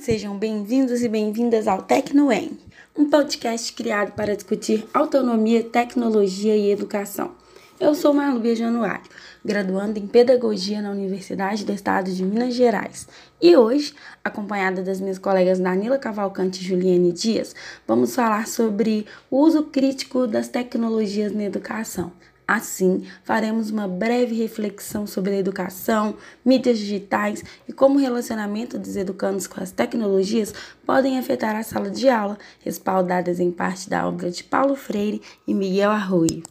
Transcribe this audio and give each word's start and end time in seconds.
sejam 0.00 0.38
bem-vindos 0.38 1.02
e 1.02 1.08
bem-vindas 1.08 1.66
ao 1.66 1.82
TecnoEng, 1.82 2.56
um 2.96 3.10
podcast 3.10 3.72
criado 3.72 4.12
para 4.12 4.34
discutir 4.36 4.86
autonomia, 4.94 5.64
tecnologia 5.64 6.56
e 6.56 6.70
educação. 6.70 7.32
Eu 7.80 7.94
sou 7.96 8.14
Marlúbia 8.14 8.54
Januário, 8.54 9.04
graduando 9.44 9.98
em 9.98 10.06
Pedagogia 10.06 10.80
na 10.80 10.92
Universidade 10.92 11.64
do 11.64 11.72
Estado 11.72 12.12
de 12.12 12.24
Minas 12.24 12.54
Gerais. 12.54 13.08
E 13.42 13.56
hoje, 13.56 13.92
acompanhada 14.22 14.82
das 14.82 15.00
minhas 15.00 15.18
colegas 15.18 15.58
Danila 15.58 15.98
Cavalcante 15.98 16.62
e 16.62 16.66
Juliane 16.66 17.12
Dias, 17.12 17.54
vamos 17.86 18.14
falar 18.14 18.46
sobre 18.46 19.04
o 19.28 19.38
uso 19.38 19.64
crítico 19.64 20.28
das 20.28 20.48
tecnologias 20.48 21.32
na 21.32 21.44
educação. 21.44 22.12
Assim, 22.50 23.06
faremos 23.24 23.70
uma 23.70 23.86
breve 23.86 24.34
reflexão 24.34 25.06
sobre 25.06 25.32
a 25.32 25.38
educação, 25.38 26.16
mídias 26.42 26.78
digitais 26.78 27.44
e 27.68 27.74
como 27.74 27.96
o 27.96 28.00
relacionamento 28.00 28.78
dos 28.78 28.96
educandos 28.96 29.46
com 29.46 29.62
as 29.62 29.70
tecnologias 29.70 30.54
podem 30.86 31.18
afetar 31.18 31.54
a 31.54 31.62
sala 31.62 31.90
de 31.90 32.08
aula, 32.08 32.38
respaldadas 32.64 33.38
em 33.38 33.52
parte 33.52 33.90
da 33.90 34.08
obra 34.08 34.30
de 34.30 34.42
Paulo 34.42 34.74
Freire 34.76 35.20
e 35.46 35.52
Miguel 35.52 35.90
Arroio. 35.90 36.42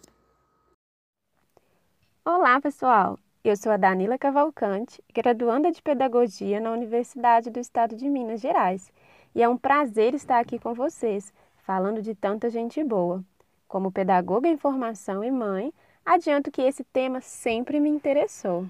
Olá, 2.23 2.61
pessoal! 2.61 3.17
Eu 3.43 3.57
sou 3.57 3.71
a 3.71 3.77
Danila 3.77 4.19
Cavalcante, 4.19 5.03
graduanda 5.11 5.71
de 5.71 5.81
Pedagogia 5.81 6.59
na 6.59 6.73
Universidade 6.73 7.49
do 7.49 7.59
Estado 7.59 7.95
de 7.95 8.07
Minas 8.07 8.39
Gerais, 8.39 8.91
e 9.33 9.41
é 9.41 9.49
um 9.49 9.57
prazer 9.57 10.13
estar 10.13 10.39
aqui 10.39 10.59
com 10.59 10.75
vocês, 10.75 11.33
falando 11.63 12.03
de 12.03 12.13
tanta 12.13 12.51
gente 12.51 12.83
boa. 12.83 13.23
Como 13.67 13.91
pedagoga 13.91 14.47
em 14.47 14.57
formação 14.57 15.23
e 15.23 15.31
mãe, 15.31 15.73
adianto 16.07 16.49
que 16.49 16.61
esse 16.61 16.85
tema 16.85 17.19
sempre 17.19 17.81
me 17.81 17.89
interessou. 17.89 18.65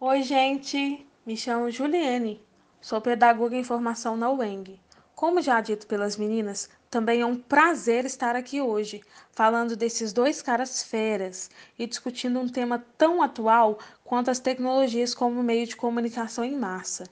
Oi, 0.00 0.22
gente! 0.22 1.06
Me 1.24 1.36
chamo 1.36 1.70
Juliane, 1.70 2.42
sou 2.80 3.00
pedagoga 3.00 3.54
em 3.54 3.62
formação 3.62 4.16
na 4.16 4.28
UENG. 4.28 4.80
Como 5.14 5.40
já 5.40 5.60
dito 5.60 5.86
pelas 5.86 6.16
meninas, 6.16 6.68
também 6.90 7.20
é 7.20 7.26
um 7.26 7.36
prazer 7.36 8.04
estar 8.04 8.34
aqui 8.34 8.60
hoje, 8.60 9.02
falando 9.30 9.76
desses 9.76 10.12
dois 10.12 10.42
caras 10.42 10.82
feras 10.82 11.48
e 11.78 11.86
discutindo 11.86 12.40
um 12.40 12.48
tema 12.48 12.84
tão 12.98 13.22
atual 13.22 13.78
quanto 14.02 14.30
as 14.30 14.40
tecnologias 14.40 15.14
como 15.14 15.42
meio 15.44 15.66
de 15.66 15.76
comunicação 15.76 16.42
em 16.42 16.56
massa, 16.56 17.04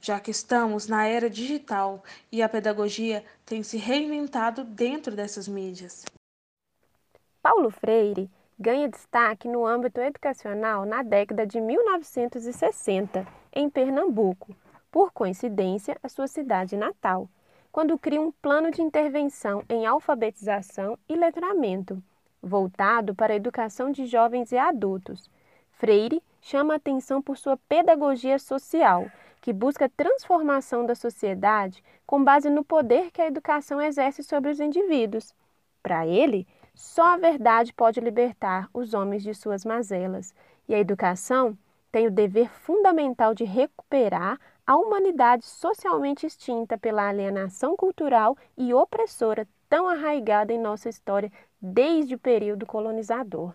já 0.00 0.18
que 0.18 0.30
estamos 0.30 0.86
na 0.86 1.06
era 1.06 1.28
digital 1.28 2.02
e 2.32 2.40
a 2.40 2.48
pedagogia 2.48 3.22
tem 3.44 3.62
se 3.62 3.76
reinventado 3.76 4.64
dentro 4.64 5.14
dessas 5.14 5.46
mídias. 5.46 6.06
Paulo 7.42 7.70
Freire 7.70 8.30
ganha 8.58 8.88
destaque 8.88 9.48
no 9.48 9.66
âmbito 9.66 10.00
educacional 10.00 10.84
na 10.84 11.02
década 11.02 11.46
de 11.46 11.60
1960, 11.60 13.26
em 13.52 13.68
Pernambuco, 13.68 14.54
por 14.90 15.12
coincidência, 15.12 15.98
a 16.02 16.08
sua 16.08 16.26
cidade 16.26 16.76
natal 16.76 17.28
quando 17.76 17.98
cria 17.98 18.22
um 18.22 18.32
plano 18.32 18.70
de 18.70 18.80
intervenção 18.80 19.62
em 19.68 19.84
alfabetização 19.84 20.98
e 21.06 21.14
letramento, 21.14 22.02
voltado 22.42 23.14
para 23.14 23.34
a 23.34 23.36
educação 23.36 23.92
de 23.92 24.06
jovens 24.06 24.50
e 24.50 24.56
adultos. 24.56 25.30
Freire 25.72 26.22
chama 26.40 26.76
atenção 26.76 27.20
por 27.20 27.36
sua 27.36 27.58
pedagogia 27.68 28.38
social, 28.38 29.10
que 29.42 29.52
busca 29.52 29.84
a 29.84 29.90
transformação 29.90 30.86
da 30.86 30.94
sociedade 30.94 31.84
com 32.06 32.24
base 32.24 32.48
no 32.48 32.64
poder 32.64 33.10
que 33.10 33.20
a 33.20 33.26
educação 33.26 33.78
exerce 33.78 34.22
sobre 34.22 34.50
os 34.50 34.58
indivíduos. 34.58 35.34
Para 35.82 36.06
ele, 36.06 36.46
só 36.76 37.14
a 37.14 37.16
verdade 37.16 37.72
pode 37.72 37.98
libertar 38.00 38.68
os 38.72 38.92
homens 38.92 39.22
de 39.22 39.34
suas 39.34 39.64
mazelas, 39.64 40.34
e 40.68 40.74
a 40.74 40.78
educação 40.78 41.56
tem 41.90 42.06
o 42.06 42.10
dever 42.10 42.50
fundamental 42.50 43.34
de 43.34 43.44
recuperar 43.44 44.38
a 44.66 44.76
humanidade 44.76 45.46
socialmente 45.46 46.26
extinta 46.26 46.76
pela 46.76 47.08
alienação 47.08 47.74
cultural 47.74 48.36
e 48.58 48.74
opressora 48.74 49.48
tão 49.70 49.88
arraigada 49.88 50.52
em 50.52 50.58
nossa 50.58 50.90
história 50.90 51.32
desde 51.60 52.14
o 52.14 52.18
período 52.18 52.66
colonizador. 52.66 53.54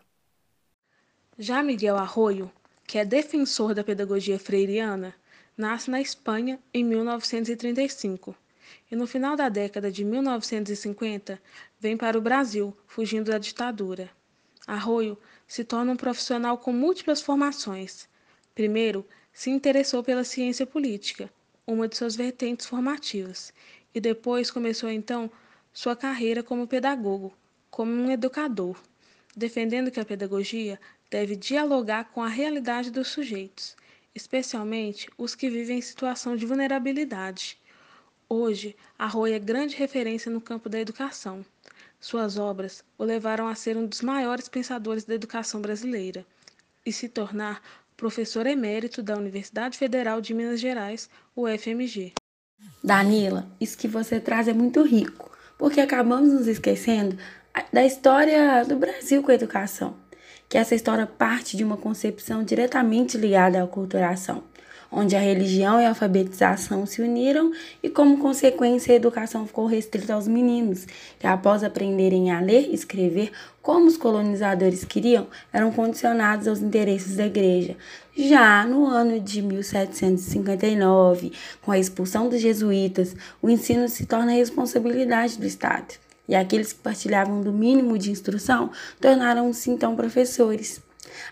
Já 1.37 1.61
Miguel 1.61 1.97
Arroio, 1.97 2.51
que 2.87 2.97
é 2.97 3.05
defensor 3.05 3.75
da 3.75 3.83
pedagogia 3.83 4.39
freiriana, 4.39 5.13
nasce 5.55 5.91
na 5.91 6.01
Espanha 6.01 6.59
em 6.73 6.83
1935 6.83 8.35
e 8.91 8.95
no 8.95 9.07
final 9.07 9.37
da 9.37 9.47
década 9.47 9.89
de 9.89 10.03
1950 10.03 11.41
vem 11.79 11.95
para 11.95 12.17
o 12.17 12.21
Brasil, 12.21 12.75
fugindo 12.85 13.31
da 13.31 13.37
ditadura. 13.37 14.09
Arroio 14.67 15.17
se 15.47 15.63
torna 15.63 15.93
um 15.93 15.95
profissional 15.95 16.57
com 16.57 16.73
múltiplas 16.73 17.21
formações. 17.21 18.09
Primeiro, 18.53 19.07
se 19.31 19.49
interessou 19.49 20.03
pela 20.03 20.25
ciência 20.25 20.67
política, 20.67 21.31
uma 21.65 21.87
de 21.87 21.95
suas 21.95 22.17
vertentes 22.17 22.65
formativas, 22.65 23.53
e 23.95 24.01
depois 24.01 24.51
começou 24.51 24.89
então 24.89 25.31
sua 25.71 25.95
carreira 25.95 26.43
como 26.43 26.67
pedagogo, 26.67 27.33
como 27.69 27.91
um 27.91 28.11
educador, 28.11 28.75
defendendo 29.35 29.89
que 29.89 30.01
a 30.01 30.05
pedagogia 30.05 30.77
deve 31.09 31.37
dialogar 31.37 32.11
com 32.11 32.21
a 32.21 32.27
realidade 32.27 32.91
dos 32.91 33.07
sujeitos, 33.07 33.77
especialmente 34.13 35.09
os 35.17 35.33
que 35.33 35.49
vivem 35.49 35.77
em 35.77 35.81
situação 35.81 36.35
de 36.35 36.45
vulnerabilidade. 36.45 37.60
Hoje, 38.33 38.77
Arroio 38.97 39.33
é 39.33 39.39
grande 39.39 39.75
referência 39.75 40.31
no 40.31 40.39
campo 40.39 40.69
da 40.69 40.79
educação. 40.79 41.43
Suas 41.99 42.37
obras 42.37 42.81
o 42.97 43.03
levaram 43.03 43.45
a 43.45 43.55
ser 43.55 43.75
um 43.75 43.85
dos 43.85 43.99
maiores 43.99 44.47
pensadores 44.47 45.03
da 45.03 45.13
educação 45.13 45.59
brasileira 45.59 46.25
e 46.85 46.93
se 46.93 47.09
tornar 47.09 47.61
professor 47.97 48.47
emérito 48.47 49.03
da 49.03 49.17
Universidade 49.17 49.77
Federal 49.77 50.21
de 50.21 50.33
Minas 50.33 50.61
Gerais, 50.61 51.09
UFMG. 51.35 52.13
Danila, 52.81 53.51
isso 53.59 53.77
que 53.77 53.89
você 53.89 54.17
traz 54.17 54.47
é 54.47 54.53
muito 54.53 54.81
rico, 54.81 55.29
porque 55.57 55.81
acabamos 55.81 56.31
nos 56.31 56.47
esquecendo 56.47 57.17
da 57.73 57.85
história 57.85 58.63
do 58.63 58.77
Brasil 58.77 59.21
com 59.21 59.31
a 59.31 59.35
educação, 59.35 59.97
que 60.47 60.57
essa 60.57 60.73
história 60.73 61.05
parte 61.05 61.57
de 61.57 61.65
uma 61.65 61.75
concepção 61.75 62.45
diretamente 62.45 63.17
ligada 63.17 63.61
à 63.61 63.67
culturação 63.67 64.41
onde 64.91 65.15
a 65.15 65.19
religião 65.19 65.79
e 65.79 65.85
a 65.85 65.89
alfabetização 65.89 66.85
se 66.85 67.01
uniram 67.01 67.51
e, 67.81 67.89
como 67.89 68.17
consequência, 68.17 68.93
a 68.93 68.97
educação 68.97 69.47
ficou 69.47 69.65
restrita 69.65 70.13
aos 70.13 70.27
meninos, 70.27 70.85
que, 71.17 71.25
após 71.25 71.63
aprenderem 71.63 72.31
a 72.31 72.41
ler 72.41 72.69
e 72.69 72.73
escrever 72.73 73.31
como 73.61 73.87
os 73.87 73.95
colonizadores 73.95 74.83
queriam, 74.83 75.27
eram 75.53 75.71
condicionados 75.71 76.47
aos 76.47 76.59
interesses 76.59 77.15
da 77.15 77.25
igreja. 77.25 77.77
Já 78.17 78.65
no 78.65 78.85
ano 78.85 79.19
de 79.19 79.41
1759, 79.41 81.31
com 81.61 81.71
a 81.71 81.79
expulsão 81.79 82.27
dos 82.27 82.41
jesuítas, 82.41 83.15
o 83.41 83.49
ensino 83.49 83.87
se 83.87 84.05
torna 84.05 84.33
responsabilidade 84.33 85.37
do 85.37 85.45
Estado. 85.45 85.93
E 86.27 86.35
aqueles 86.35 86.73
que 86.73 86.79
partilhavam 86.79 87.41
do 87.41 87.51
mínimo 87.51 87.97
de 87.97 88.11
instrução 88.11 88.71
tornaram-se 88.99 89.69
então 89.69 89.95
professores. 89.95 90.81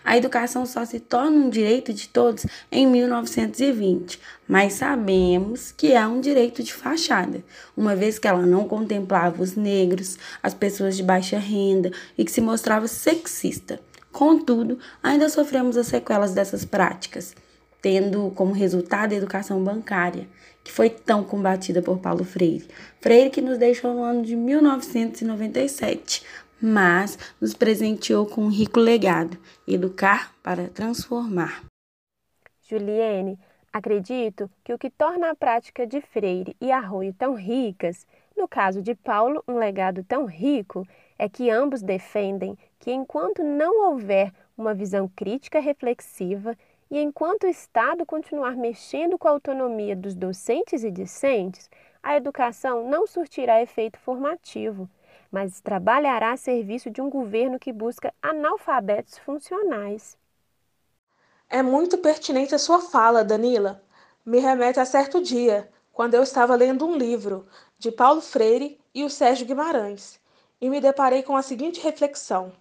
A 0.04 0.16
educação 0.16 0.64
só 0.66 0.84
se 0.84 1.00
torna 1.00 1.36
um 1.36 1.50
direito 1.50 1.92
de 1.92 2.08
todos 2.08 2.46
em 2.70 2.86
1920, 2.86 4.20
mas 4.46 4.74
sabemos 4.74 5.72
que 5.72 5.92
é 5.92 6.06
um 6.06 6.20
direito 6.20 6.62
de 6.62 6.72
fachada, 6.72 7.44
uma 7.76 7.94
vez 7.94 8.18
que 8.18 8.28
ela 8.28 8.44
não 8.44 8.66
contemplava 8.66 9.42
os 9.42 9.56
negros, 9.56 10.18
as 10.42 10.54
pessoas 10.54 10.96
de 10.96 11.02
baixa 11.02 11.38
renda 11.38 11.90
e 12.16 12.24
que 12.24 12.32
se 12.32 12.40
mostrava 12.40 12.88
sexista. 12.88 13.80
Contudo, 14.12 14.78
ainda 15.02 15.28
sofremos 15.28 15.76
as 15.76 15.86
sequelas 15.86 16.34
dessas 16.34 16.64
práticas, 16.64 17.34
tendo 17.80 18.32
como 18.34 18.52
resultado 18.52 19.12
a 19.12 19.16
educação 19.16 19.62
bancária, 19.62 20.28
que 20.62 20.72
foi 20.72 20.90
tão 20.90 21.24
combatida 21.24 21.80
por 21.80 21.98
Paulo 21.98 22.24
Freire. 22.24 22.68
Freire 23.00 23.30
que 23.30 23.40
nos 23.40 23.56
deixou 23.56 23.94
no 23.94 24.02
ano 24.02 24.22
de 24.22 24.36
1997, 24.36 26.22
mas 26.60 27.18
nos 27.40 27.54
presenteou 27.54 28.26
com 28.26 28.42
um 28.42 28.50
rico 28.50 28.78
legado: 28.78 29.38
educar 29.66 30.34
para 30.42 30.68
transformar. 30.68 31.64
Juliene, 32.62 33.38
acredito 33.72 34.50
que 34.62 34.72
o 34.72 34.78
que 34.78 34.90
torna 34.90 35.30
a 35.30 35.34
prática 35.34 35.86
de 35.86 36.00
Freire 36.00 36.56
e 36.60 36.70
Arroio 36.70 37.12
tão 37.14 37.34
ricas, 37.34 38.06
no 38.36 38.46
caso 38.46 38.80
de 38.80 38.94
Paulo, 38.94 39.42
um 39.46 39.58
legado 39.58 40.04
tão 40.04 40.24
rico, 40.24 40.86
é 41.18 41.28
que 41.28 41.50
ambos 41.50 41.82
defendem 41.82 42.56
que 42.78 42.90
enquanto 42.90 43.42
não 43.42 43.90
houver 43.90 44.32
uma 44.56 44.74
visão 44.74 45.08
crítica 45.08 45.60
reflexiva 45.60 46.56
e 46.90 46.98
enquanto 46.98 47.44
o 47.44 47.48
Estado 47.48 48.04
continuar 48.06 48.56
mexendo 48.56 49.18
com 49.18 49.28
a 49.28 49.32
autonomia 49.32 49.94
dos 49.94 50.14
docentes 50.14 50.82
e 50.82 50.90
discentes, 50.90 51.70
a 52.02 52.16
educação 52.16 52.88
não 52.88 53.06
surtirá 53.06 53.62
efeito 53.62 53.98
formativo 53.98 54.88
mas 55.30 55.60
trabalhará 55.60 56.32
a 56.32 56.36
serviço 56.36 56.90
de 56.90 57.00
um 57.00 57.08
governo 57.10 57.58
que 57.58 57.72
busca 57.72 58.12
analfabetos 58.22 59.18
funcionais. 59.18 60.18
É 61.50 61.62
muito 61.62 61.98
pertinente 61.98 62.54
a 62.54 62.58
sua 62.58 62.80
fala, 62.80 63.22
Danila. 63.24 63.82
Me 64.24 64.38
remete 64.38 64.80
a 64.80 64.84
certo 64.86 65.20
dia, 65.22 65.70
quando 65.92 66.14
eu 66.14 66.22
estava 66.22 66.54
lendo 66.56 66.86
um 66.86 66.96
livro 66.96 67.46
de 67.78 67.90
Paulo 67.92 68.20
Freire 68.22 68.80
e 68.94 69.04
o 69.04 69.10
Sérgio 69.10 69.46
Guimarães, 69.46 70.18
e 70.60 70.70
me 70.70 70.80
deparei 70.80 71.22
com 71.22 71.36
a 71.36 71.42
seguinte 71.42 71.80
reflexão. 71.80 72.52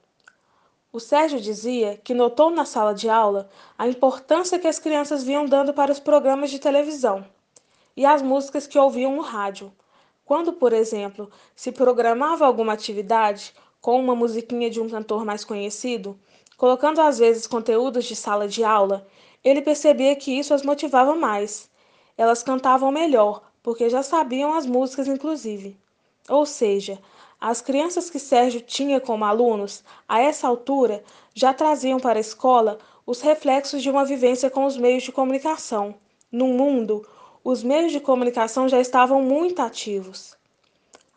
O 0.92 1.00
Sérgio 1.00 1.40
dizia 1.42 1.98
que 1.98 2.14
notou 2.14 2.52
na 2.52 2.66
sala 2.66 2.94
de 2.94 3.10
aula 3.10 3.50
a 3.78 3.88
importância 3.88 4.60
que 4.60 4.68
as 4.68 4.80
crianças 4.80 5.24
vinham 5.24 5.46
dando 5.46 5.74
para 5.74 5.92
os 5.92 6.00
programas 6.00 6.52
de 6.52 6.60
televisão. 6.60 7.26
e 7.96 8.06
as 8.06 8.22
músicas 8.22 8.68
que 8.68 8.80
ouviam 8.80 9.16
no 9.16 9.22
rádio. 9.22 9.72
Quando, 10.30 10.54
por 10.54 10.74
exemplo, 10.74 11.28
se 11.56 11.72
programava 11.72 12.46
alguma 12.46 12.74
atividade 12.74 13.52
com 13.82 14.00
uma 14.00 14.16
musiquinha 14.16 14.70
de 14.70 14.80
um 14.80 14.88
cantor 14.88 15.26
mais 15.26 15.44
conhecido, 15.44 16.20
colocando 16.56 17.02
às 17.02 17.18
vezes 17.18 17.48
conteúdos 17.48 18.06
de 18.06 18.16
sala 18.16 18.48
de 18.48 18.64
aula, 18.64 19.08
ele 19.44 19.60
percebia 19.60 20.16
que 20.16 20.38
isso 20.38 20.54
as 20.54 20.62
motivava 20.62 21.16
mais. 21.16 21.68
Elas 22.16 22.44
cantavam 22.44 22.92
melhor, 22.92 23.42
porque 23.64 23.90
já 23.90 24.04
sabiam 24.04 24.54
as 24.54 24.68
músicas, 24.68 25.08
inclusive. 25.08 25.76
Ou 26.30 26.46
seja, 26.46 27.00
as 27.42 27.60
crianças 27.60 28.08
que 28.12 28.20
Sérgio 28.20 28.62
tinha 28.62 29.02
como 29.02 29.26
alunos, 29.26 29.84
a 30.08 30.22
essa 30.22 30.48
altura, 30.48 31.04
já 31.34 31.56
traziam 31.56 32.00
para 32.00 32.20
a 32.20 32.22
escola 32.22 32.78
os 33.04 33.20
reflexos 33.20 33.82
de 33.82 33.90
uma 33.90 34.06
vivência 34.06 34.48
com 34.52 34.68
os 34.68 34.78
meios 34.78 35.02
de 35.02 35.12
comunicação. 35.12 35.96
No 36.32 36.50
mundo, 36.50 37.04
os 37.44 37.64
meios 37.64 37.92
de 37.92 38.00
comunicação 38.00 38.68
já 38.68 38.80
estavam 38.80 39.22
muito 39.22 39.62
ativos. 39.62 40.38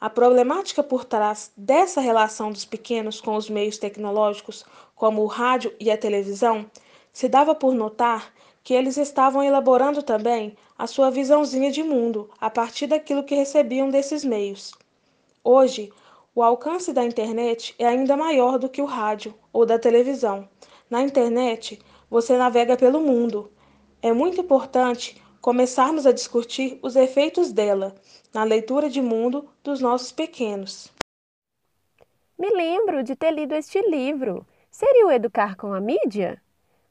A 0.00 0.10
problemática 0.10 0.82
por 0.82 1.04
trás 1.04 1.52
dessa 1.56 2.00
relação 2.00 2.50
dos 2.50 2.64
pequenos 2.64 3.20
com 3.20 3.36
os 3.36 3.48
meios 3.48 3.78
tecnológicos, 3.78 4.64
como 4.94 5.22
o 5.22 5.26
rádio 5.26 5.74
e 5.78 5.90
a 5.90 5.98
televisão, 5.98 6.70
se 7.12 7.28
dava 7.28 7.54
por 7.54 7.74
notar 7.74 8.32
que 8.64 8.74
eles 8.74 8.96
estavam 8.96 9.42
elaborando 9.42 10.02
também 10.02 10.56
a 10.78 10.86
sua 10.86 11.10
visãozinha 11.10 11.70
de 11.70 11.82
mundo 11.82 12.30
a 12.40 12.48
partir 12.48 12.86
daquilo 12.86 13.24
que 13.24 13.34
recebiam 13.34 13.90
desses 13.90 14.24
meios. 14.24 14.72
Hoje, 15.42 15.92
o 16.34 16.42
alcance 16.42 16.92
da 16.92 17.04
internet 17.04 17.74
é 17.78 17.86
ainda 17.86 18.16
maior 18.16 18.58
do 18.58 18.68
que 18.68 18.80
o 18.80 18.86
rádio 18.86 19.34
ou 19.52 19.66
da 19.66 19.78
televisão. 19.78 20.48
Na 20.88 21.02
internet, 21.02 21.78
você 22.08 22.36
navega 22.36 22.76
pelo 22.76 23.00
mundo. 23.00 23.50
É 24.00 24.12
muito 24.12 24.40
importante 24.40 25.20
começarmos 25.42 26.06
a 26.06 26.12
discutir 26.12 26.78
os 26.82 26.94
efeitos 26.94 27.52
dela 27.52 27.96
na 28.32 28.44
leitura 28.44 28.88
de 28.88 29.02
mundo 29.02 29.48
dos 29.64 29.80
nossos 29.80 30.12
pequenos. 30.12 30.88
Me 32.38 32.48
lembro 32.48 33.02
de 33.02 33.16
ter 33.16 33.32
lido 33.32 33.52
este 33.52 33.82
livro. 33.82 34.46
Seria 34.70 35.04
o 35.04 35.10
Educar 35.10 35.56
com 35.56 35.74
a 35.74 35.80
Mídia? 35.80 36.40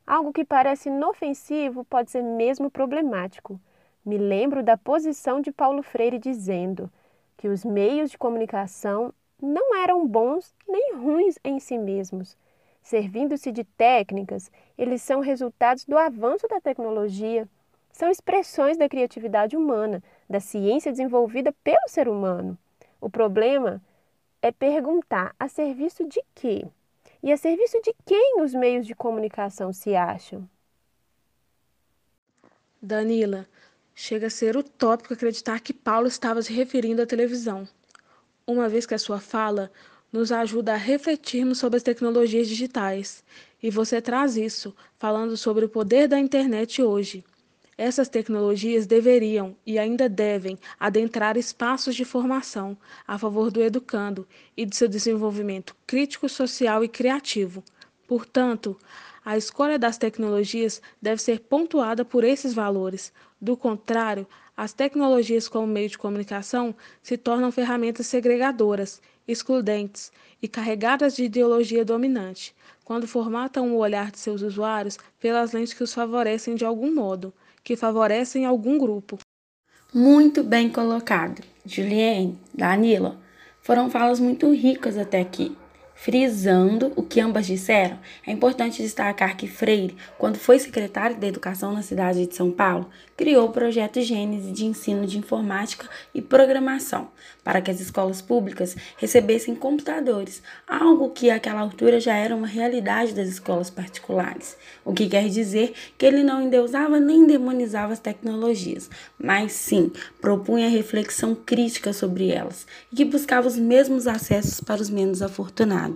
Algo 0.06 0.34
que 0.34 0.44
parece 0.44 0.90
inofensivo 0.90 1.86
pode 1.86 2.12
ser 2.12 2.22
mesmo 2.22 2.70
problemático. 2.70 3.58
Me 4.06 4.18
lembro 4.18 4.62
da 4.62 4.76
posição 4.76 5.40
de 5.40 5.52
Paulo 5.52 5.82
Freire 5.82 6.20
dizendo 6.20 6.92
que 7.38 7.48
os 7.48 7.64
meios 7.64 8.12
de 8.12 8.18
comunicação 8.18 9.14
não 9.42 9.78
eram 9.78 10.06
bons 10.06 10.54
nem 10.68 10.96
ruins 10.96 11.40
em 11.42 11.58
si 11.58 11.78
mesmos. 11.78 12.38
Servindo-se 12.84 13.50
de 13.50 13.64
técnicas, 13.64 14.52
eles 14.78 15.02
são 15.02 15.22
resultados 15.22 15.86
do 15.86 15.98
avanço 15.98 16.48
da 16.50 16.60
tecnologia, 16.60 17.48
são 17.92 18.10
expressões 18.10 18.78
da 18.78 18.90
criatividade 18.90 19.56
humana, 19.56 20.04
da 20.30 20.40
ciência 20.40 20.92
desenvolvida 20.92 21.54
pelo 21.64 21.88
ser 21.88 22.08
humano. 22.08 22.58
O 23.00 23.10
problema 23.10 23.82
é 24.42 24.52
perguntar 24.52 25.36
a 25.40 25.48
serviço 25.48 26.08
de 26.08 26.22
quê? 26.34 26.66
E 27.24 27.32
a 27.32 27.38
serviço 27.38 27.80
de 27.84 27.94
quem 28.06 28.42
os 28.42 28.54
meios 28.54 28.88
de 28.88 28.96
comunicação 28.96 29.72
se 29.72 29.96
acham? 29.96 30.50
Danila, 32.82 33.48
chega 33.94 34.28
a 34.28 34.30
ser 34.32 34.58
utópico 34.58 35.14
acreditar 35.14 35.60
que 35.60 35.74
Paulo 35.74 36.08
estava 36.08 36.42
se 36.42 36.52
referindo 36.52 37.02
à 37.02 37.06
televisão, 37.06 37.68
uma 38.48 38.68
vez 38.68 38.88
que 38.88 38.96
a 38.96 39.00
sua 39.00 39.20
fala 39.20 39.72
nos 40.12 40.32
ajuda 40.32 40.74
a 40.74 40.78
refletirmos 40.78 41.60
sobre 41.60 41.78
as 41.78 41.84
tecnologias 41.84 42.48
digitais, 42.48 43.24
e 43.62 43.70
você 43.70 44.02
traz 44.02 44.36
isso, 44.36 44.76
falando 44.98 45.38
sobre 45.38 45.64
o 45.64 45.70
poder 45.70 46.08
da 46.08 46.20
internet 46.20 46.82
hoje. 46.82 47.24
Essas 47.84 48.08
tecnologias 48.08 48.86
deveriam 48.86 49.56
e 49.66 49.80
ainda 49.80 50.08
devem 50.08 50.56
adentrar 50.80 51.36
espaços 51.36 51.96
de 51.96 52.06
formação 52.06 52.78
a 53.08 53.18
favor 53.18 53.50
do 53.50 53.60
educando 53.60 54.28
e 54.56 54.68
de 54.68 54.76
seu 54.76 54.88
desenvolvimento 54.88 55.76
crítico, 55.88 56.30
social 56.30 56.84
e 56.84 56.88
criativo. 56.88 57.64
Portanto, 58.08 58.78
a 59.26 59.36
escolha 59.36 59.80
das 59.80 59.98
tecnologias 59.98 60.80
deve 61.02 61.24
ser 61.24 61.40
pontuada 61.40 62.06
por 62.06 62.24
esses 62.24 62.54
valores. 62.54 63.12
Do 63.42 63.58
contrário, 63.58 64.28
as 64.56 64.74
tecnologias 64.74 65.48
como 65.48 65.66
meio 65.66 65.90
de 65.90 65.98
comunicação 65.98 66.76
se 67.02 67.18
tornam 67.18 67.52
ferramentas 67.52 68.06
segregadoras, 68.06 69.02
excludentes 69.28 70.12
e 70.40 70.48
carregadas 70.48 71.16
de 71.16 71.24
ideologia 71.24 71.84
dominante, 71.84 72.54
quando 72.86 73.08
formatam 73.08 73.74
o 73.74 73.80
olhar 73.80 74.12
de 74.12 74.20
seus 74.20 74.44
usuários 74.44 75.00
pelas 75.20 75.52
lentes 75.52 75.74
que 75.74 75.82
os 75.82 75.96
favorecem 75.96 76.54
de 76.54 76.64
algum 76.64 76.94
modo 76.94 77.34
que 77.64 77.76
favorecem 77.76 78.46
algum 78.46 78.78
grupo. 78.78 79.18
Muito 79.94 80.44
bem 80.44 80.70
colocado. 80.70 81.44
Juliane, 81.66 82.40
Danila, 82.54 83.20
foram 83.62 83.90
falas 83.90 84.20
muito 84.20 84.52
ricas 84.54 84.98
até 84.98 85.20
aqui. 85.20 85.56
Frisando 86.04 86.92
o 86.96 87.04
que 87.04 87.22
ambas 87.22 87.46
disseram, 87.46 88.00
é 88.26 88.32
importante 88.32 88.82
destacar 88.82 89.38
que 89.38 89.46
Freire, 89.46 89.96
quando 90.18 90.36
foi 90.36 90.58
secretário 90.58 91.16
da 91.16 91.28
Educação 91.28 91.74
na 91.74 91.84
cidade 91.84 92.26
de 92.26 92.36
São 92.36 92.50
Paulo, 92.50 92.90
criou 93.16 93.48
o 93.48 93.52
projeto 93.52 94.02
Gênese 94.02 94.52
de 94.52 94.66
ensino 94.66 95.06
de 95.06 95.20
informática 95.20 95.88
e 96.12 96.20
programação 96.20 97.10
para 97.44 97.62
que 97.62 97.70
as 97.70 97.80
escolas 97.80 98.20
públicas 98.20 98.76
recebessem 98.98 99.54
computadores, 99.54 100.42
algo 100.68 101.12
que 101.12 101.30
àquela 101.30 101.62
altura 101.62 102.00
já 102.00 102.16
era 102.16 102.36
uma 102.36 102.48
realidade 102.48 103.14
das 103.14 103.28
escolas 103.28 103.70
particulares. 103.70 104.58
O 104.84 104.94
que 104.94 105.08
quer 105.08 105.30
dizer 105.30 105.74
que 106.00 106.06
ele 106.06 106.24
não 106.24 106.42
endeusava 106.42 107.00
nem 107.00 107.28
demonizava 107.28 107.94
as 107.94 108.00
tecnologias, 108.00 108.90
mas 109.20 109.52
sim 109.52 109.92
propunha 110.20 110.68
reflexão 110.68 111.36
crítica 111.36 111.94
sobre 111.94 112.32
elas 112.32 112.66
e 112.92 112.96
que 112.96 113.06
buscava 113.06 113.48
os 113.48 113.58
mesmos 113.58 114.08
acessos 114.08 114.62
para 114.62 114.82
os 114.82 114.90
menos 114.90 115.22
afortunados. 115.22 115.91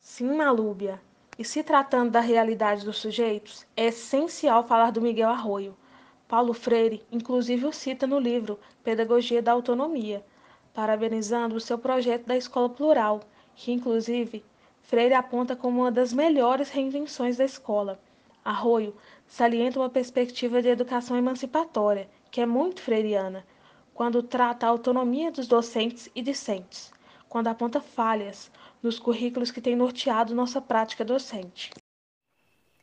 Sim, 0.00 0.34
Malúbia. 0.34 1.00
E 1.38 1.44
se 1.44 1.62
tratando 1.62 2.10
da 2.10 2.20
realidade 2.20 2.84
dos 2.84 2.98
sujeitos, 2.98 3.66
é 3.76 3.86
essencial 3.86 4.66
falar 4.66 4.90
do 4.90 5.00
Miguel 5.00 5.30
Arroio. 5.30 5.76
Paulo 6.28 6.52
Freire, 6.52 7.02
inclusive, 7.10 7.66
o 7.66 7.72
cita 7.72 8.06
no 8.06 8.18
livro 8.18 8.58
Pedagogia 8.84 9.42
da 9.42 9.52
Autonomia, 9.52 10.24
parabenizando 10.72 11.56
o 11.56 11.60
seu 11.60 11.78
projeto 11.78 12.26
da 12.26 12.36
escola 12.36 12.68
plural, 12.68 13.20
que, 13.56 13.72
inclusive, 13.72 14.44
Freire 14.82 15.14
aponta 15.14 15.56
como 15.56 15.80
uma 15.80 15.90
das 15.90 16.12
melhores 16.12 16.70
reinvenções 16.70 17.36
da 17.36 17.44
escola. 17.44 17.98
Arroio 18.44 18.94
salienta 19.26 19.78
uma 19.78 19.88
perspectiva 19.88 20.60
de 20.60 20.68
educação 20.68 21.16
emancipatória, 21.16 22.08
que 22.30 22.40
é 22.40 22.46
muito 22.46 22.80
freiriana, 22.80 23.44
quando 23.94 24.22
trata 24.22 24.66
a 24.66 24.70
autonomia 24.70 25.30
dos 25.30 25.46
docentes 25.46 26.08
e 26.14 26.22
discentes, 26.22 26.92
quando 27.30 27.46
aponta 27.46 27.80
falhas 27.80 28.50
nos 28.82 28.98
currículos 28.98 29.52
que 29.52 29.60
têm 29.60 29.76
norteado 29.76 30.34
nossa 30.34 30.60
prática 30.60 31.04
docente. 31.04 31.70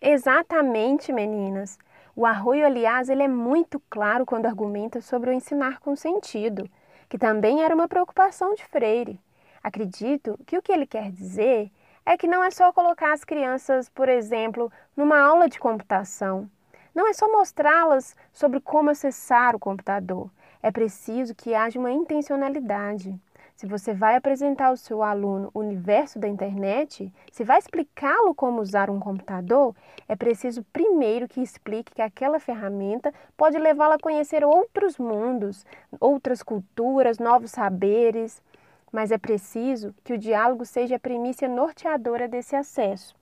Exatamente, 0.01 1.11
meninas. 1.11 1.77
O 2.15 2.25
Arroio, 2.25 2.65
aliás, 2.65 3.09
ele 3.09 3.23
é 3.23 3.27
muito 3.27 3.77
claro 3.89 4.25
quando 4.25 4.45
argumenta 4.45 5.01
sobre 5.01 5.29
o 5.29 5.33
ensinar 5.33 5.79
com 5.81 5.97
sentido, 5.97 6.67
que 7.09 7.17
também 7.17 7.61
era 7.61 7.75
uma 7.75 7.89
preocupação 7.89 8.55
de 8.55 8.63
Freire. 8.65 9.19
Acredito 9.61 10.39
que 10.45 10.57
o 10.57 10.61
que 10.61 10.71
ele 10.71 10.87
quer 10.87 11.11
dizer 11.11 11.69
é 12.05 12.15
que 12.15 12.25
não 12.25 12.41
é 12.41 12.49
só 12.49 12.71
colocar 12.71 13.11
as 13.11 13.25
crianças, 13.25 13.89
por 13.89 14.07
exemplo, 14.07 14.71
numa 14.95 15.19
aula 15.19 15.49
de 15.49 15.59
computação. 15.59 16.49
Não 16.95 17.05
é 17.05 17.11
só 17.11 17.29
mostrá-las 17.29 18.15
sobre 18.31 18.61
como 18.61 18.91
acessar 18.91 19.57
o 19.57 19.59
computador. 19.59 20.31
É 20.63 20.71
preciso 20.71 21.35
que 21.35 21.53
haja 21.53 21.77
uma 21.77 21.91
intencionalidade. 21.91 23.13
Se 23.57 23.65
você 23.65 23.91
vai 23.91 24.15
apresentar 24.15 24.67
ao 24.67 24.77
seu 24.77 25.01
aluno 25.01 25.49
o 25.51 25.61
universo 25.61 26.19
da 26.19 26.27
internet, 26.27 27.11
se 27.31 27.43
vai 27.43 27.57
explicá-lo 27.57 28.35
como 28.35 28.61
usar 28.61 28.87
um 28.87 28.99
computador, 28.99 29.75
é 30.07 30.15
preciso 30.15 30.63
primeiro 30.71 31.27
que 31.27 31.41
explique 31.41 31.95
que 31.95 32.03
aquela 32.03 32.39
ferramenta 32.39 33.11
pode 33.35 33.57
levá-lo 33.57 33.93
a 33.93 33.99
conhecer 33.99 34.45
outros 34.45 34.99
mundos, 34.99 35.65
outras 35.99 36.43
culturas, 36.43 37.17
novos 37.17 37.49
saberes. 37.49 38.43
Mas 38.91 39.11
é 39.11 39.17
preciso 39.17 39.91
que 40.03 40.13
o 40.13 40.19
diálogo 40.19 40.63
seja 40.63 40.97
a 40.97 40.99
primícia 40.99 41.49
norteadora 41.49 42.27
desse 42.27 42.55
acesso. 42.55 43.15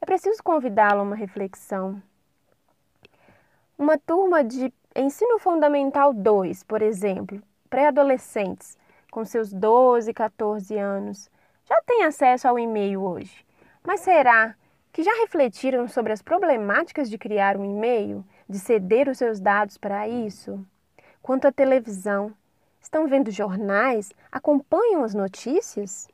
É 0.00 0.06
preciso 0.06 0.42
convidá-lo 0.42 1.00
a 1.00 1.02
uma 1.02 1.14
reflexão. 1.14 2.02
Uma 3.76 3.98
turma 3.98 4.42
de 4.42 4.72
ensino 4.96 5.38
fundamental 5.38 6.14
2, 6.14 6.62
por 6.62 6.80
exemplo, 6.80 7.42
pré-adolescentes, 7.68 8.78
com 9.14 9.24
seus 9.24 9.52
12, 9.52 10.12
14 10.12 10.76
anos, 10.76 11.30
já 11.64 11.80
têm 11.82 12.02
acesso 12.02 12.48
ao 12.48 12.58
e-mail 12.58 13.00
hoje. 13.00 13.46
Mas 13.84 14.00
será 14.00 14.56
que 14.92 15.04
já 15.04 15.12
refletiram 15.20 15.86
sobre 15.86 16.12
as 16.12 16.20
problemáticas 16.20 17.08
de 17.08 17.16
criar 17.16 17.56
um 17.56 17.64
e-mail, 17.64 18.24
de 18.48 18.58
ceder 18.58 19.08
os 19.08 19.16
seus 19.16 19.38
dados 19.38 19.78
para 19.78 20.08
isso? 20.08 20.66
Quanto 21.22 21.46
à 21.46 21.52
televisão, 21.52 22.34
estão 22.82 23.06
vendo 23.06 23.30
jornais? 23.30 24.12
Acompanham 24.32 25.04
as 25.04 25.14
notícias? 25.14 26.08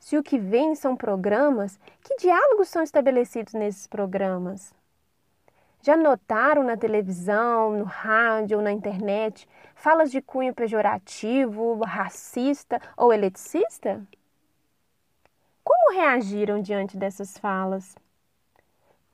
Se 0.00 0.16
o 0.16 0.22
que 0.22 0.38
vem 0.38 0.74
são 0.74 0.96
programas, 0.96 1.78
que 2.00 2.16
diálogos 2.16 2.68
são 2.68 2.82
estabelecidos 2.82 3.52
nesses 3.52 3.86
programas? 3.86 4.72
Já 5.84 5.98
notaram 5.98 6.62
na 6.62 6.78
televisão, 6.78 7.76
no 7.76 7.84
rádio 7.84 8.56
ou 8.56 8.64
na 8.64 8.72
internet 8.72 9.46
falas 9.74 10.10
de 10.10 10.22
cunho 10.22 10.54
pejorativo, 10.54 11.78
racista 11.84 12.80
ou 12.96 13.12
eleticista? 13.12 14.02
Como 15.62 15.92
reagiram 15.92 16.62
diante 16.62 16.96
dessas 16.96 17.36
falas? 17.36 17.94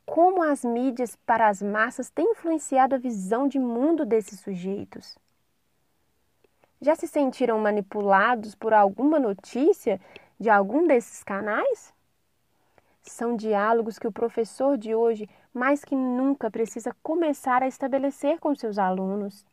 Como 0.07 0.45
as 0.45 0.65
mídias 0.65 1.17
para 1.27 1.49
as 1.49 1.61
massas 1.61 2.09
têm 2.09 2.31
influenciado 2.31 2.95
a 2.95 2.99
visão 2.99 3.49
de 3.49 3.59
mundo 3.59 4.07
desses 4.07 4.39
sujeitos? 4.39 5.19
Já 6.81 6.95
se 6.95 7.09
sentiram 7.09 7.59
manipulados 7.59 8.55
por 8.55 8.73
alguma 8.73 9.19
notícia 9.19 10.00
de 10.39 10.49
algum 10.49 10.87
desses 10.87 11.25
canais? 11.25 11.93
São 13.11 13.35
diálogos 13.35 13.99
que 13.99 14.07
o 14.07 14.12
professor 14.12 14.79
de 14.79 14.95
hoje, 14.95 15.29
mais 15.52 15.85
que 15.85 15.97
nunca, 15.97 16.49
precisa 16.49 16.95
começar 17.02 17.61
a 17.61 17.67
estabelecer 17.67 18.38
com 18.38 18.55
seus 18.55 18.79
alunos. 18.79 19.45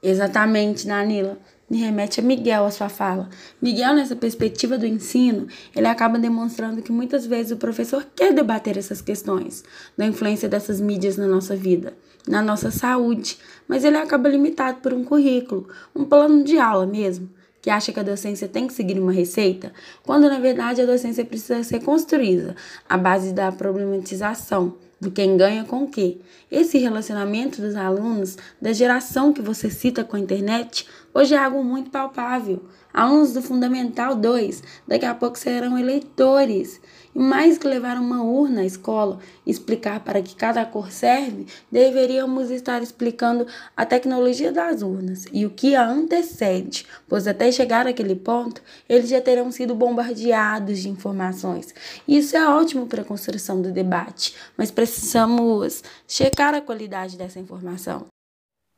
Exatamente, 0.00 0.86
Danila. 0.86 1.36
Me 1.68 1.78
remete 1.78 2.20
a 2.20 2.22
Miguel 2.22 2.64
a 2.64 2.70
sua 2.70 2.88
fala. 2.88 3.28
Miguel, 3.60 3.94
nessa 3.94 4.14
perspectiva 4.14 4.78
do 4.78 4.86
ensino, 4.86 5.48
ele 5.74 5.88
acaba 5.88 6.16
demonstrando 6.16 6.80
que 6.80 6.92
muitas 6.92 7.26
vezes 7.26 7.50
o 7.50 7.56
professor 7.56 8.06
quer 8.14 8.32
debater 8.32 8.78
essas 8.78 9.02
questões 9.02 9.64
da 9.98 10.06
influência 10.06 10.48
dessas 10.48 10.80
mídias 10.80 11.16
na 11.16 11.26
nossa 11.26 11.56
vida, 11.56 11.92
na 12.28 12.40
nossa 12.40 12.70
saúde, 12.70 13.36
mas 13.66 13.84
ele 13.84 13.96
acaba 13.96 14.28
limitado 14.28 14.80
por 14.80 14.94
um 14.94 15.02
currículo, 15.02 15.68
um 15.94 16.04
plano 16.04 16.44
de 16.44 16.56
aula 16.56 16.86
mesmo 16.86 17.28
que 17.62 17.70
acha 17.70 17.92
que 17.92 18.00
a 18.00 18.02
docência 18.02 18.48
tem 18.48 18.66
que 18.66 18.74
seguir 18.74 18.98
uma 18.98 19.12
receita, 19.12 19.72
quando 20.02 20.28
na 20.28 20.40
verdade 20.40 20.82
a 20.82 20.86
docência 20.86 21.24
precisa 21.24 21.62
ser 21.62 21.80
construída 21.80 22.56
à 22.88 22.98
base 22.98 23.32
da 23.32 23.52
problematização 23.52 24.74
do 25.00 25.10
quem 25.10 25.36
ganha 25.36 25.64
com 25.64 25.84
o 25.84 25.88
quê. 25.88 26.18
Esse 26.50 26.78
relacionamento 26.78 27.60
dos 27.60 27.74
alunos, 27.74 28.36
da 28.60 28.72
geração 28.72 29.32
que 29.32 29.42
você 29.42 29.70
cita 29.70 30.04
com 30.04 30.16
a 30.16 30.20
internet, 30.20 30.86
hoje 31.14 31.34
é 31.34 31.38
algo 31.38 31.64
muito 31.64 31.90
palpável. 31.90 32.62
Alunos 32.92 33.32
do 33.32 33.40
Fundamental 33.40 34.14
2 34.14 34.62
daqui 34.86 35.06
a 35.06 35.14
pouco 35.14 35.38
serão 35.38 35.78
eleitores. 35.78 36.80
E 37.14 37.18
mais 37.18 37.58
que 37.58 37.66
levar 37.66 37.98
uma 37.98 38.22
urna 38.22 38.62
à 38.62 38.64
escola 38.64 39.18
explicar 39.46 40.00
para 40.00 40.22
que 40.22 40.34
cada 40.34 40.64
cor 40.64 40.90
serve, 40.90 41.46
deveríamos 41.70 42.50
estar 42.50 42.82
explicando 42.82 43.46
a 43.76 43.84
tecnologia 43.84 44.50
das 44.50 44.82
urnas 44.82 45.26
e 45.32 45.44
o 45.44 45.50
que 45.50 45.74
a 45.74 45.86
antecede, 45.86 46.86
pois 47.08 47.26
até 47.26 47.52
chegar 47.52 47.86
àquele 47.86 48.16
ponto, 48.16 48.62
eles 48.88 49.10
já 49.10 49.20
terão 49.20 49.50
sido 49.52 49.74
bombardeados 49.74 50.78
de 50.80 50.88
informações. 50.88 51.74
Isso 52.08 52.36
é 52.36 52.48
ótimo 52.48 52.86
para 52.86 53.02
a 53.02 53.04
construção 53.04 53.60
do 53.60 53.70
debate, 53.70 54.34
mas 54.56 54.70
precisamos 54.70 55.82
checar 56.06 56.54
a 56.54 56.60
qualidade 56.60 57.18
dessa 57.18 57.38
informação. 57.38 58.06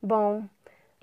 Bom, 0.02 0.44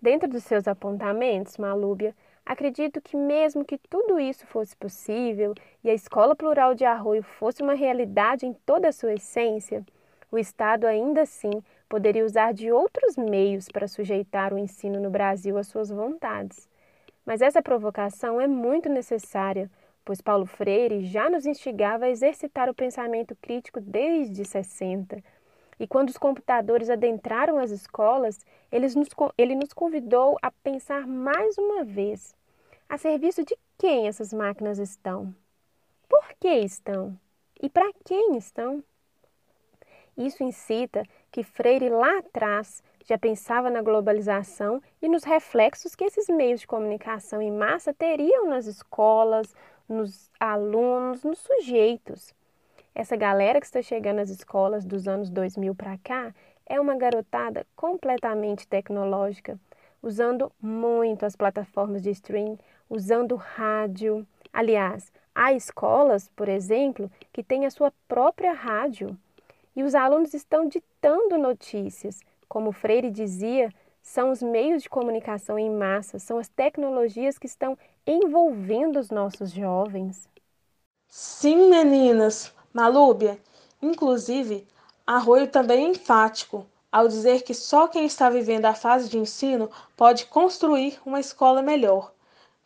dentro 0.02 0.30
dos 0.30 0.44
seus 0.44 0.68
apontamentos, 0.68 1.58
Malúbia, 1.58 2.16
Acredito 2.52 3.00
que, 3.00 3.16
mesmo 3.16 3.64
que 3.64 3.78
tudo 3.78 4.20
isso 4.20 4.46
fosse 4.46 4.76
possível 4.76 5.56
e 5.82 5.90
a 5.90 5.94
escola 5.94 6.36
plural 6.36 6.76
de 6.76 6.84
Arroio 6.84 7.24
fosse 7.24 7.64
uma 7.64 7.74
realidade 7.74 8.46
em 8.46 8.52
toda 8.52 8.90
a 8.90 8.92
sua 8.92 9.14
essência, 9.14 9.86
o 10.30 10.38
Estado 10.38 10.86
ainda 10.86 11.22
assim 11.22 11.64
poderia 11.88 12.26
usar 12.26 12.54
de 12.54 12.70
outros 12.70 13.16
meios 13.16 13.70
para 13.70 13.88
sujeitar 13.88 14.54
o 14.54 14.58
ensino 14.58 15.00
no 15.00 15.10
Brasil 15.10 15.58
às 15.58 15.68
suas 15.68 15.90
vontades. 15.90 16.68
Mas 17.26 17.42
essa 17.42 17.62
provocação 17.62 18.42
é 18.42 18.48
muito 18.48 18.90
necessária, 18.90 19.72
pois 20.04 20.20
Paulo 20.20 20.46
Freire 20.46 21.06
já 21.06 21.30
nos 21.30 21.46
instigava 21.46 22.04
a 22.04 22.10
exercitar 22.10 22.70
o 22.70 22.76
pensamento 22.76 23.34
crítico 23.42 23.80
desde 23.80 24.44
60. 24.44 25.24
E 25.80 25.88
quando 25.88 26.10
os 26.10 26.18
computadores 26.18 26.90
adentraram 26.90 27.58
as 27.58 27.72
escolas, 27.72 28.38
ele 28.70 29.56
nos 29.56 29.72
convidou 29.72 30.38
a 30.42 30.52
pensar 30.52 31.08
mais 31.08 31.58
uma 31.58 31.86
vez 31.86 32.36
a 32.92 32.98
serviço 32.98 33.42
de 33.46 33.58
quem 33.78 34.10
essas 34.10 34.34
máquinas 34.34 34.78
estão? 34.78 35.34
Por 36.10 36.26
que 36.38 36.50
estão? 36.50 37.18
E 37.62 37.70
para 37.70 37.90
quem 38.04 38.36
estão? 38.36 38.84
Isso 40.18 40.44
incita 40.44 41.06
que 41.32 41.42
Freire 41.42 41.88
lá 41.88 42.18
atrás 42.18 42.84
já 43.06 43.18
pensava 43.18 43.70
na 43.70 43.82
globalização 43.82 44.84
e 45.02 45.08
nos 45.08 45.24
reflexos 45.24 45.96
que 45.96 46.04
esses 46.04 46.28
meios 46.28 46.60
de 46.60 46.68
comunicação 46.68 47.42
em 47.42 47.50
massa 47.50 47.94
teriam 47.94 48.50
nas 48.50 48.66
escolas, 48.66 49.56
nos 49.88 50.30
alunos, 50.38 51.24
nos 51.24 51.40
sujeitos. 51.40 52.36
Essa 52.94 53.16
galera 53.16 53.62
que 53.62 53.68
está 53.68 53.82
chegando 53.82 54.20
às 54.20 54.30
escolas 54.30 54.84
dos 54.84 55.08
anos 55.08 55.30
2000 55.30 55.74
para 55.76 55.98
cá 56.00 56.36
é 56.66 56.78
uma 56.78 56.98
garotada 56.98 57.66
completamente 57.74 58.68
tecnológica, 58.68 59.58
usando 60.04 60.52
muito 60.62 61.26
as 61.26 61.38
plataformas 61.38 62.02
de 62.02 62.10
streaming, 62.10 62.60
usando 62.92 63.38
rádio. 63.38 64.28
Aliás, 64.52 65.12
há 65.34 65.54
escolas, 65.54 66.30
por 66.36 66.50
exemplo, 66.50 67.10
que 67.32 67.42
têm 67.42 67.66
a 67.66 67.72
sua 67.72 67.92
própria 68.08 68.52
rádio 68.52 69.18
e 69.74 69.82
os 69.82 69.96
alunos 69.96 70.34
estão 70.34 70.68
ditando 70.68 71.38
notícias. 71.38 72.20
Como 72.50 72.74
Freire 72.74 73.10
dizia, 73.10 73.74
são 74.02 74.30
os 74.30 74.42
meios 74.44 74.84
de 74.84 74.90
comunicação 74.90 75.58
em 75.58 75.70
massa, 75.70 76.20
são 76.20 76.38
as 76.38 76.50
tecnologias 76.50 77.38
que 77.38 77.48
estão 77.48 77.78
envolvendo 78.06 79.00
os 79.00 79.10
nossos 79.10 79.52
jovens. 79.52 80.28
Sim, 81.08 81.70
meninas, 81.70 82.54
Malúbia. 82.74 83.40
Inclusive, 83.82 84.68
Arroio 85.08 85.48
também 85.48 85.86
é 85.86 85.90
enfático 85.90 86.66
ao 86.92 87.08
dizer 87.08 87.44
que 87.44 87.54
só 87.54 87.88
quem 87.88 88.06
está 88.06 88.30
vivendo 88.30 88.66
a 88.66 88.74
fase 88.74 89.10
de 89.10 89.18
ensino 89.18 89.70
pode 89.96 90.26
construir 90.26 91.00
uma 91.06 91.20
escola 91.20 91.62
melhor. 91.62 92.12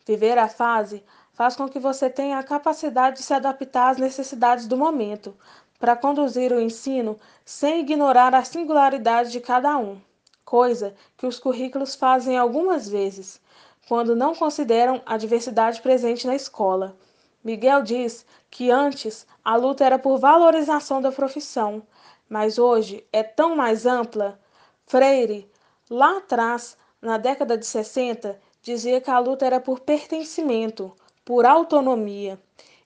Viver 0.06 0.38
a 0.38 0.48
fase 0.48 1.04
faz 1.32 1.56
com 1.56 1.68
que 1.68 1.80
você 1.80 2.08
tenha 2.08 2.38
a 2.38 2.42
capacidade 2.44 3.16
de 3.16 3.24
se 3.24 3.34
adaptar 3.34 3.90
às 3.90 3.98
necessidades 3.98 4.68
do 4.68 4.76
momento, 4.76 5.36
para 5.80 5.96
conduzir 5.96 6.52
o 6.52 6.60
ensino 6.60 7.18
sem 7.44 7.80
ignorar 7.80 8.32
a 8.32 8.44
singularidade 8.44 9.32
de 9.32 9.40
cada 9.40 9.76
um, 9.76 10.00
coisa 10.44 10.94
que 11.16 11.26
os 11.26 11.40
currículos 11.40 11.96
fazem 11.96 12.38
algumas 12.38 12.88
vezes, 12.88 13.40
quando 13.88 14.14
não 14.14 14.32
consideram 14.34 15.02
a 15.04 15.16
diversidade 15.16 15.82
presente 15.82 16.24
na 16.24 16.36
escola. 16.36 16.96
Miguel 17.42 17.82
diz 17.82 18.24
que 18.48 18.70
antes 18.70 19.26
a 19.44 19.56
luta 19.56 19.84
era 19.84 19.98
por 19.98 20.18
valorização 20.18 21.02
da 21.02 21.12
profissão, 21.12 21.82
mas 22.28 22.58
hoje 22.58 23.04
é 23.12 23.22
tão 23.22 23.54
mais 23.56 23.86
ampla. 23.86 24.40
Freire, 24.86 25.50
lá 25.90 26.18
atrás, 26.18 26.76
na 27.02 27.18
década 27.18 27.58
de 27.58 27.66
60, 27.66 28.40
dizia 28.66 29.00
que 29.00 29.08
a 29.08 29.20
luta 29.20 29.46
era 29.46 29.60
por 29.60 29.78
pertencimento, 29.78 30.92
por 31.24 31.46
autonomia. 31.46 32.36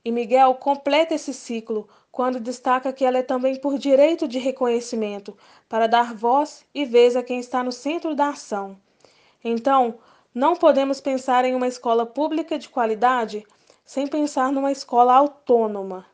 E 0.04 0.12
Miguel 0.12 0.54
completa 0.56 1.14
esse 1.14 1.32
ciclo 1.32 1.88
quando 2.12 2.38
destaca 2.38 2.92
que 2.92 3.02
ela 3.02 3.16
é 3.16 3.22
também 3.22 3.56
por 3.56 3.78
direito 3.78 4.28
de 4.28 4.38
reconhecimento, 4.38 5.34
para 5.66 5.86
dar 5.86 6.14
voz 6.14 6.66
e 6.74 6.84
vez 6.84 7.16
a 7.16 7.22
quem 7.22 7.40
está 7.40 7.62
no 7.62 7.72
centro 7.72 8.14
da 8.14 8.28
ação. 8.28 8.76
Então, 9.42 9.94
não 10.34 10.54
podemos 10.54 11.00
pensar 11.00 11.46
em 11.46 11.54
uma 11.54 11.66
escola 11.66 12.04
pública 12.04 12.58
de 12.58 12.68
qualidade 12.68 13.42
sem 13.82 14.06
pensar 14.06 14.52
numa 14.52 14.70
escola 14.70 15.14
autônoma, 15.14 16.04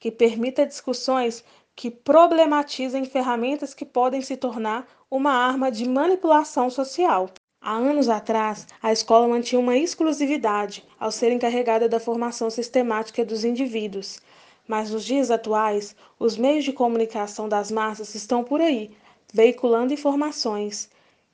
que 0.00 0.10
permita 0.10 0.64
discussões 0.64 1.44
que 1.76 1.90
problematizem 1.90 3.04
ferramentas 3.04 3.74
que 3.74 3.84
podem 3.84 4.22
se 4.22 4.34
tornar 4.38 4.88
uma 5.10 5.32
arma 5.32 5.70
de 5.70 5.86
manipulação 5.86 6.70
social. 6.70 7.28
Há 7.66 7.76
anos 7.76 8.10
atrás, 8.10 8.66
a 8.82 8.92
escola 8.92 9.26
mantinha 9.26 9.58
uma 9.58 9.74
exclusividade 9.74 10.84
ao 11.00 11.10
ser 11.10 11.32
encarregada 11.32 11.88
da 11.88 11.98
formação 11.98 12.50
sistemática 12.50 13.24
dos 13.24 13.42
indivíduos. 13.42 14.20
Mas 14.68 14.90
nos 14.90 15.02
dias 15.02 15.30
atuais, 15.30 15.96
os 16.18 16.36
meios 16.36 16.62
de 16.62 16.74
comunicação 16.74 17.48
das 17.48 17.70
massas 17.70 18.14
estão 18.14 18.44
por 18.44 18.60
aí, 18.60 18.94
veiculando 19.32 19.94
informações, 19.94 20.90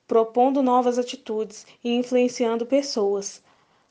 propondo 0.06 0.62
novas 0.62 1.00
atitudes 1.00 1.66
e 1.82 1.96
influenciando 1.96 2.64
pessoas. 2.64 3.42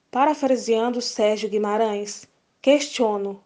Parafraseando 0.09 1.01
Sérgio 1.01 1.49
Guimarães, 1.49 2.25
questiono 2.61 3.43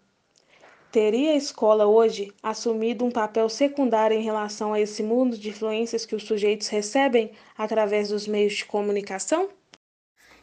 Teria 0.94 1.32
a 1.32 1.36
escola 1.36 1.88
hoje 1.88 2.32
assumido 2.44 3.04
um 3.04 3.10
papel 3.10 3.50
secundário 3.50 4.16
em 4.16 4.22
relação 4.22 4.74
a 4.74 4.80
esse 4.80 5.02
mundo 5.02 5.36
de 5.36 5.50
influências 5.50 6.06
que 6.06 6.16
os 6.16 6.22
sujeitos 6.22 6.68
recebem 6.68 7.32
através 7.58 8.10
dos 8.10 8.28
meios 8.28 8.54
de 8.54 8.66
comunicação? 8.66 9.50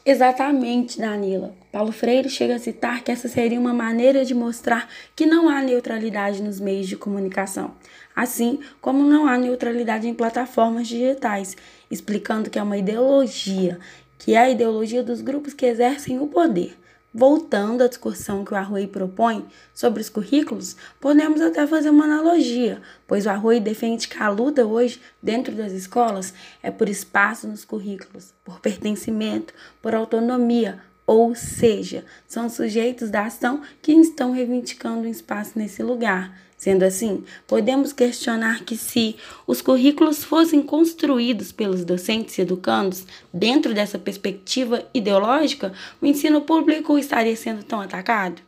Exatamente, 0.05 0.99
Danila. 0.99 1.55
Paulo 1.71 1.93
Freire 1.93 2.29
chega 2.29 2.57
a 2.57 2.59
citar 2.59 3.05
que 3.05 3.13
essa 3.13 3.29
seria 3.29 3.61
uma 3.61 3.73
maneira 3.73 4.25
de 4.25 4.35
mostrar 4.35 4.89
que 5.15 5.25
não 5.25 5.49
há 5.49 5.63
neutralidade 5.63 6.43
nos 6.43 6.59
meios 6.59 6.89
de 6.89 6.97
comunicação, 6.97 7.77
assim 8.17 8.59
como 8.81 9.05
não 9.05 9.29
há 9.29 9.39
neutralidade 9.39 10.09
em 10.09 10.15
plataformas 10.15 10.89
digitais, 10.89 11.57
explicando 11.89 12.51
que 12.51 12.59
é 12.59 12.63
uma 12.65 12.77
ideologia, 12.77 13.79
que 14.19 14.35
é 14.35 14.39
a 14.39 14.51
ideologia 14.51 15.05
dos 15.05 15.21
grupos 15.21 15.55
que 15.55 15.65
exercem 15.65 16.19
o 16.19 16.27
poder 16.27 16.80
Voltando 17.13 17.83
à 17.83 17.89
discussão 17.89 18.45
que 18.45 18.55
o 18.55 18.57
Arroi 18.57 18.87
propõe 18.87 19.45
sobre 19.75 20.01
os 20.01 20.09
currículos, 20.09 20.77
podemos 21.01 21.41
até 21.41 21.67
fazer 21.67 21.91
uma 21.91 22.05
analogia, 22.05 22.81
pois 23.05 23.27
o 23.27 23.31
Arroi 23.31 23.59
defende 23.59 24.07
que 24.07 24.23
a 24.23 24.29
luta 24.29 24.65
hoje, 24.65 25.01
dentro 25.21 25.53
das 25.53 25.73
escolas, 25.73 26.33
é 26.63 26.71
por 26.71 26.89
espaço 26.89 27.49
nos 27.49 27.65
currículos, 27.65 28.33
por 28.45 28.61
pertencimento, 28.61 29.53
por 29.83 29.93
autonomia, 29.93 30.81
ou 31.11 31.35
seja, 31.35 32.05
são 32.25 32.49
sujeitos 32.49 33.11
da 33.11 33.25
ação 33.25 33.63
que 33.83 33.91
estão 33.91 34.31
reivindicando 34.31 35.09
um 35.09 35.11
espaço 35.11 35.59
nesse 35.59 35.83
lugar. 35.83 36.41
Sendo 36.57 36.85
assim, 36.85 37.25
podemos 37.49 37.93
questionar 37.93 38.63
que 38.63 38.77
se 38.77 39.17
os 39.45 39.61
currículos 39.61 40.23
fossem 40.23 40.63
construídos 40.63 41.51
pelos 41.51 41.85
docentes 41.85 42.39
e 42.39 42.43
educandos 42.43 43.05
dentro 43.35 43.75
dessa 43.75 43.99
perspectiva 43.99 44.89
ideológica, 44.95 45.73
o 46.01 46.07
ensino 46.07 46.43
público 46.43 46.97
estaria 46.97 47.35
sendo 47.35 47.65
tão 47.65 47.81
atacado? 47.81 48.41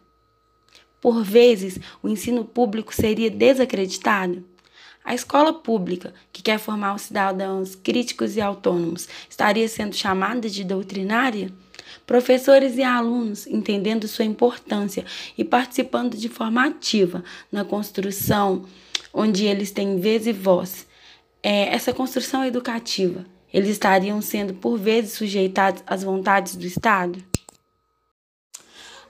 Por 1.00 1.24
vezes, 1.24 1.80
o 2.00 2.08
ensino 2.08 2.44
público 2.44 2.94
seria 2.94 3.28
desacreditado? 3.28 4.44
A 5.04 5.16
escola 5.16 5.52
pública, 5.52 6.14
que 6.32 6.44
quer 6.44 6.60
formar 6.60 6.94
os 6.94 7.02
cidadãos 7.02 7.74
críticos 7.74 8.36
e 8.36 8.40
autônomos, 8.40 9.08
estaria 9.28 9.66
sendo 9.66 9.96
chamada 9.96 10.48
de 10.48 10.62
doutrinária? 10.62 11.50
Professores 12.12 12.76
e 12.76 12.82
alunos 12.82 13.46
entendendo 13.46 14.06
sua 14.06 14.26
importância 14.26 15.02
e 15.38 15.42
participando 15.42 16.14
de 16.14 16.28
forma 16.28 16.66
ativa 16.66 17.24
na 17.50 17.64
construção 17.64 18.66
onde 19.14 19.46
eles 19.46 19.70
têm 19.70 19.98
vez 19.98 20.26
e 20.26 20.32
voz. 20.34 20.86
É, 21.42 21.74
essa 21.74 21.90
construção 21.90 22.44
educativa, 22.44 23.24
eles 23.50 23.70
estariam 23.70 24.20
sendo 24.20 24.52
por 24.52 24.76
vezes 24.76 25.14
sujeitados 25.14 25.82
às 25.86 26.02
vontades 26.02 26.54
do 26.54 26.66
Estado? 26.66 27.18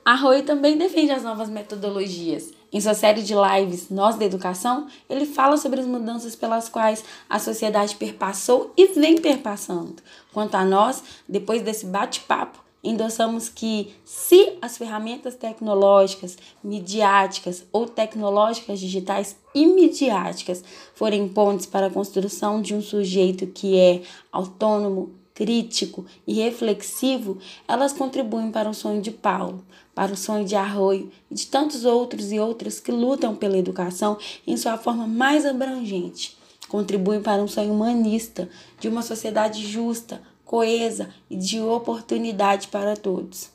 Arroio 0.04 0.44
também 0.44 0.78
defende 0.78 1.10
as 1.10 1.24
novas 1.24 1.50
metodologias. 1.50 2.52
Em 2.72 2.80
sua 2.80 2.94
série 2.94 3.22
de 3.22 3.34
lives 3.34 3.90
Nós 3.90 4.14
da 4.14 4.24
Educação, 4.24 4.86
ele 5.10 5.26
fala 5.26 5.56
sobre 5.56 5.80
as 5.80 5.86
mudanças 5.86 6.36
pelas 6.36 6.68
quais 6.68 7.04
a 7.28 7.40
sociedade 7.40 7.96
perpassou 7.96 8.72
e 8.76 8.86
vem 8.94 9.20
perpassando. 9.20 9.96
Quanto 10.32 10.54
a 10.54 10.64
nós, 10.64 11.02
depois 11.28 11.62
desse 11.62 11.84
bate-papo, 11.86 12.61
endossamos 12.82 13.48
que 13.48 13.94
se 14.04 14.54
as 14.60 14.76
ferramentas 14.76 15.34
tecnológicas, 15.34 16.36
midiáticas 16.62 17.64
ou 17.72 17.86
tecnológicas 17.86 18.80
digitais 18.80 19.36
e 19.54 19.66
midiáticas 19.66 20.64
forem 20.94 21.28
pontes 21.28 21.66
para 21.66 21.86
a 21.86 21.90
construção 21.90 22.60
de 22.60 22.74
um 22.74 22.80
sujeito 22.80 23.46
que 23.46 23.78
é 23.78 24.02
autônomo, 24.32 25.14
crítico 25.34 26.04
e 26.26 26.34
reflexivo, 26.34 27.38
elas 27.66 27.92
contribuem 27.92 28.50
para 28.50 28.68
o 28.68 28.74
sonho 28.74 29.00
de 29.00 29.10
Paulo, 29.10 29.64
para 29.94 30.12
o 30.12 30.16
sonho 30.16 30.44
de 30.44 30.54
Arroio 30.54 31.10
e 31.30 31.34
de 31.34 31.46
tantos 31.46 31.84
outros 31.84 32.32
e 32.32 32.38
outras 32.38 32.80
que 32.80 32.92
lutam 32.92 33.34
pela 33.34 33.56
educação 33.56 34.18
em 34.46 34.56
sua 34.56 34.76
forma 34.76 35.06
mais 35.06 35.46
abrangente. 35.46 36.36
Contribuem 36.68 37.20
para 37.20 37.42
um 37.42 37.48
sonho 37.48 37.72
humanista 37.72 38.48
de 38.78 38.88
uma 38.88 39.02
sociedade 39.02 39.66
justa, 39.66 40.22
coesa 40.52 41.08
e 41.30 41.36
de 41.36 41.58
oportunidade 41.62 42.68
para 42.68 42.94
todos. 42.94 43.50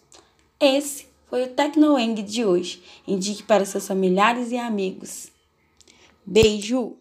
Esse 0.60 1.06
foi 1.28 1.44
o 1.44 1.48
Tecnoeng 1.48 2.16
de 2.24 2.44
hoje. 2.44 2.82
Indique 3.08 3.44
para 3.44 3.66
seus 3.66 3.86
familiares 3.88 4.52
e 4.52 4.58
amigos. 4.58 5.32
Beijo! 6.26 6.98